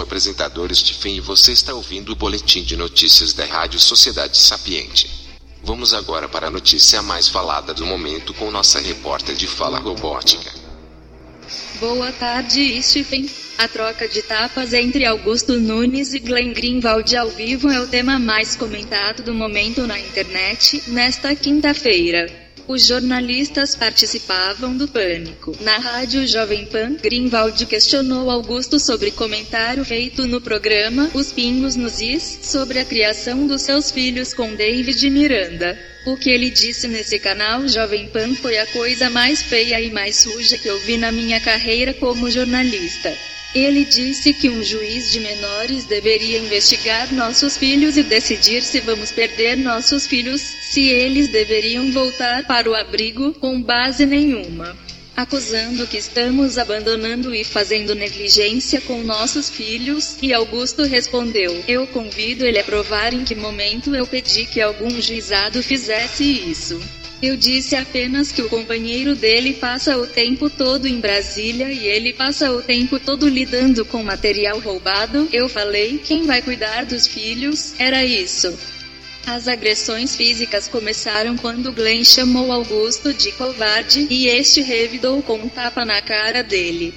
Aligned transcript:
apresentador 0.00 0.74
Stephen 0.74 1.16
e 1.16 1.20
você 1.20 1.52
está 1.52 1.72
ouvindo 1.74 2.12
o 2.12 2.16
boletim 2.16 2.62
de 2.62 2.76
notícias 2.76 3.32
da 3.32 3.44
Rádio 3.44 3.78
Sociedade 3.78 4.36
Sapiente. 4.36 5.08
Vamos 5.62 5.94
agora 5.94 6.28
para 6.28 6.48
a 6.48 6.50
notícia 6.50 7.00
mais 7.02 7.28
falada 7.28 7.72
do 7.72 7.86
momento 7.86 8.34
com 8.34 8.50
nossa 8.50 8.80
repórter 8.80 9.36
de 9.36 9.46
fala 9.46 9.78
robótica. 9.78 10.52
Boa 11.78 12.10
tarde, 12.12 12.82
Stephen. 12.82 13.28
A 13.58 13.68
troca 13.68 14.08
de 14.08 14.22
tapas 14.22 14.72
entre 14.72 15.04
Augusto 15.04 15.58
Nunes 15.60 16.14
e 16.14 16.18
Glenn 16.18 16.52
Greenwald 16.52 17.16
ao 17.16 17.28
vivo 17.28 17.70
é 17.70 17.80
o 17.80 17.86
tema 17.86 18.18
mais 18.18 18.56
comentado 18.56 19.22
do 19.22 19.32
momento 19.32 19.86
na 19.86 19.98
internet 19.98 20.82
nesta 20.88 21.34
quinta-feira. 21.36 22.41
Os 22.68 22.86
jornalistas 22.86 23.74
participavam 23.74 24.76
do 24.76 24.86
pânico. 24.86 25.56
Na 25.60 25.78
rádio 25.78 26.26
Jovem 26.26 26.64
Pan, 26.66 26.94
Greenwald 26.94 27.66
questionou 27.66 28.30
Augusto 28.30 28.78
sobre 28.78 29.10
comentário 29.10 29.84
feito 29.84 30.26
no 30.26 30.40
programa 30.40 31.10
Os 31.12 31.32
Pingos 31.32 31.74
nos 31.74 32.00
Is 32.00 32.38
sobre 32.42 32.78
a 32.78 32.84
criação 32.84 33.46
dos 33.46 33.62
seus 33.62 33.90
filhos 33.90 34.32
com 34.32 34.54
David 34.54 35.10
Miranda. 35.10 35.78
O 36.06 36.16
que 36.16 36.30
ele 36.30 36.50
disse 36.50 36.88
nesse 36.88 37.18
canal 37.18 37.66
Jovem 37.68 38.08
Pan 38.08 38.34
foi 38.34 38.58
a 38.58 38.66
coisa 38.66 39.10
mais 39.10 39.42
feia 39.42 39.80
e 39.80 39.90
mais 39.90 40.16
suja 40.16 40.56
que 40.56 40.68
eu 40.68 40.78
vi 40.80 40.96
na 40.96 41.12
minha 41.12 41.40
carreira 41.40 41.92
como 41.94 42.30
jornalista. 42.30 43.12
Ele 43.54 43.84
disse 43.84 44.32
que 44.32 44.48
um 44.48 44.62
juiz 44.62 45.12
de 45.12 45.20
menores 45.20 45.84
deveria 45.84 46.38
investigar 46.38 47.12
nossos 47.12 47.56
filhos 47.56 47.98
e 47.98 48.02
decidir 48.02 48.62
se 48.62 48.80
vamos 48.80 49.12
perder 49.12 49.58
nossos 49.58 50.06
filhos, 50.06 50.40
se 50.40 50.88
eles 50.88 51.28
deveriam 51.28 51.92
voltar 51.92 52.46
para 52.46 52.70
o 52.70 52.74
abrigo, 52.74 53.34
com 53.34 53.60
base 53.60 54.06
nenhuma. 54.06 54.74
Acusando 55.14 55.86
que 55.86 55.98
estamos 55.98 56.56
abandonando 56.56 57.34
e 57.34 57.44
fazendo 57.44 57.94
negligência 57.94 58.80
com 58.80 59.02
nossos 59.02 59.50
filhos, 59.50 60.16
e 60.22 60.32
Augusto 60.32 60.84
respondeu: 60.84 61.62
Eu 61.68 61.86
convido 61.86 62.46
ele 62.46 62.58
a 62.58 62.64
provar 62.64 63.12
em 63.12 63.22
que 63.22 63.34
momento 63.34 63.94
eu 63.94 64.06
pedi 64.06 64.46
que 64.46 64.62
algum 64.62 64.98
juizado 65.02 65.62
fizesse 65.62 66.24
isso. 66.24 66.80
Eu 67.22 67.36
disse 67.36 67.76
apenas 67.76 68.32
que 68.32 68.42
o 68.42 68.48
companheiro 68.48 69.14
dele 69.14 69.52
passa 69.52 69.96
o 69.96 70.08
tempo 70.08 70.50
todo 70.50 70.88
em 70.88 70.98
Brasília 70.98 71.70
e 71.70 71.86
ele 71.86 72.12
passa 72.12 72.50
o 72.50 72.60
tempo 72.60 72.98
todo 72.98 73.28
lidando 73.28 73.84
com 73.84 74.02
material 74.02 74.58
roubado. 74.58 75.28
Eu 75.32 75.48
falei: 75.48 75.98
quem 76.04 76.26
vai 76.26 76.42
cuidar 76.42 76.84
dos 76.84 77.06
filhos? 77.06 77.74
Era 77.78 78.04
isso. 78.04 78.52
As 79.24 79.46
agressões 79.46 80.16
físicas 80.16 80.66
começaram 80.66 81.36
quando 81.36 81.72
Glenn 81.72 82.02
chamou 82.02 82.50
Augusto 82.50 83.14
de 83.14 83.30
covarde 83.30 84.08
e 84.10 84.26
este 84.26 84.60
revidou 84.60 85.22
com 85.22 85.36
um 85.36 85.48
tapa 85.48 85.84
na 85.84 86.02
cara 86.02 86.42
dele. 86.42 86.92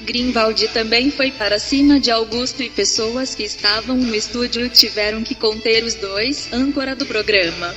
Greenwald 0.00 0.66
também 0.68 1.12
foi 1.12 1.30
para 1.30 1.60
cima 1.60 2.00
de 2.00 2.10
Augusto 2.10 2.64
e 2.64 2.68
pessoas 2.68 3.36
que 3.36 3.44
estavam 3.44 3.96
no 3.96 4.12
estúdio 4.12 4.68
tiveram 4.68 5.22
que 5.22 5.36
conter 5.36 5.84
os 5.84 5.94
dois, 5.94 6.52
âncora 6.52 6.96
do 6.96 7.06
programa. 7.06 7.72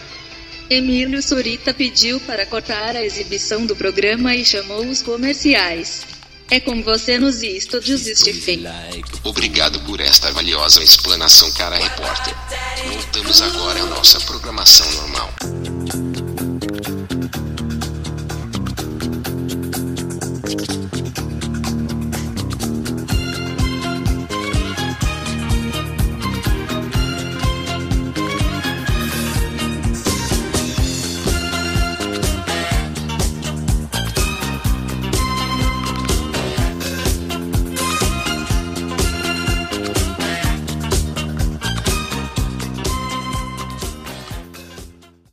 Emílio 0.69 1.21
Surita 1.21 1.73
pediu 1.73 2.19
para 2.21 2.45
cortar 2.45 2.95
a 2.95 3.03
exibição 3.03 3.65
do 3.65 3.75
programa 3.75 4.35
e 4.35 4.43
chamou 4.43 4.85
os 4.87 5.01
comerciais. 5.01 6.05
É 6.49 6.59
com 6.59 6.81
você 6.81 7.17
nos 7.17 7.41
estúdios, 7.43 8.01
Stephen. 8.01 8.63
Obrigado 9.23 9.79
por 9.81 9.99
esta 9.99 10.31
valiosa 10.31 10.83
explanação, 10.83 11.51
cara 11.53 11.77
repórter. 11.77 12.33
Voltamos 12.91 13.41
agora 13.41 13.81
à 13.81 13.85
nossa 13.85 14.19
programação 14.21 14.89
normal. 14.93 16.24